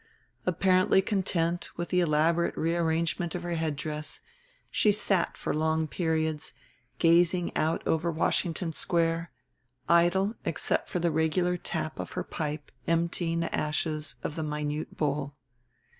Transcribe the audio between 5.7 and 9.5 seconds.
periods, gazing out over Washington Square,